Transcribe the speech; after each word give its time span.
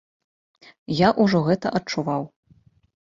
Я 0.99 1.09
ўжо 1.25 1.43
гэта 1.49 1.67
адчуваў. 1.81 2.21